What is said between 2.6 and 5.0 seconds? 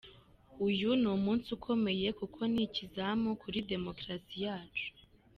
ikizamu kuri demokarasi yacu.